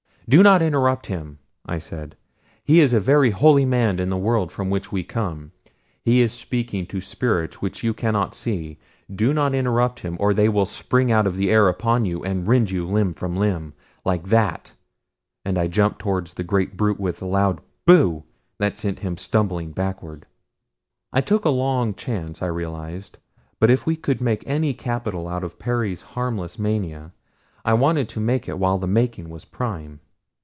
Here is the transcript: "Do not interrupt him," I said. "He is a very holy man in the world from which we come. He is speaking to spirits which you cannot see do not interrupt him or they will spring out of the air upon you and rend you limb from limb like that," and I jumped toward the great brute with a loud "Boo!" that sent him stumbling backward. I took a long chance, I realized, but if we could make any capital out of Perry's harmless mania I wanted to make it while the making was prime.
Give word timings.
"Do 0.29 0.41
not 0.41 0.61
interrupt 0.61 1.07
him," 1.07 1.39
I 1.65 1.77
said. 1.79 2.15
"He 2.63 2.79
is 2.79 2.93
a 2.93 3.01
very 3.01 3.31
holy 3.31 3.65
man 3.65 3.99
in 3.99 4.07
the 4.09 4.15
world 4.15 4.49
from 4.49 4.69
which 4.69 4.89
we 4.89 5.03
come. 5.03 5.51
He 6.05 6.21
is 6.21 6.31
speaking 6.31 6.85
to 6.85 7.01
spirits 7.01 7.61
which 7.61 7.83
you 7.83 7.93
cannot 7.93 8.33
see 8.33 8.79
do 9.13 9.33
not 9.33 9.53
interrupt 9.53 9.99
him 9.99 10.15
or 10.21 10.33
they 10.33 10.47
will 10.47 10.65
spring 10.65 11.11
out 11.11 11.27
of 11.27 11.35
the 11.35 11.51
air 11.51 11.67
upon 11.67 12.05
you 12.05 12.23
and 12.23 12.47
rend 12.47 12.71
you 12.71 12.87
limb 12.87 13.13
from 13.13 13.35
limb 13.35 13.73
like 14.05 14.27
that," 14.29 14.71
and 15.43 15.57
I 15.57 15.67
jumped 15.67 15.99
toward 15.99 16.27
the 16.27 16.45
great 16.45 16.77
brute 16.77 16.97
with 16.97 17.21
a 17.21 17.25
loud 17.25 17.59
"Boo!" 17.85 18.23
that 18.57 18.77
sent 18.77 18.99
him 18.99 19.17
stumbling 19.17 19.71
backward. 19.73 20.27
I 21.11 21.19
took 21.19 21.43
a 21.43 21.49
long 21.49 21.93
chance, 21.93 22.41
I 22.41 22.45
realized, 22.47 23.17
but 23.59 23.69
if 23.69 23.85
we 23.85 23.97
could 23.97 24.21
make 24.21 24.45
any 24.47 24.73
capital 24.73 25.27
out 25.27 25.43
of 25.43 25.59
Perry's 25.59 26.01
harmless 26.15 26.57
mania 26.57 27.11
I 27.65 27.73
wanted 27.73 28.07
to 28.07 28.21
make 28.21 28.47
it 28.47 28.57
while 28.57 28.77
the 28.77 28.87
making 28.87 29.27
was 29.29 29.43
prime. 29.43 29.99